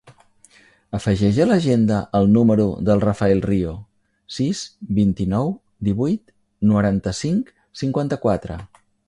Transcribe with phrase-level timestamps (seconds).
[0.97, 3.75] Afegeix a l'agenda el número del Rafael Rio:
[4.39, 4.63] sis,
[5.01, 5.53] vint-i-nou,
[5.91, 6.35] divuit,
[6.73, 8.59] noranta-cinc, cinquanta-quatre.